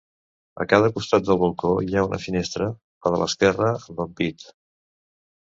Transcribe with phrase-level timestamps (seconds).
[0.63, 2.71] A cada costat del balcó, hi ha una finestra,
[3.09, 4.49] la de l'esquerra amb ampit.